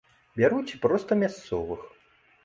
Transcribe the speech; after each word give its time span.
Бяруць 0.39 0.69
і 0.77 0.79
проста 0.85 1.17
мясцовых. 1.23 1.81